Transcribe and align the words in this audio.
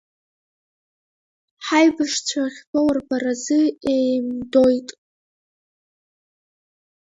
Ҳаибашьцәа 1.65 2.41
ахьтәоу 2.47 2.87
рбаразы 2.95 3.61
еимдоит. 3.93 4.89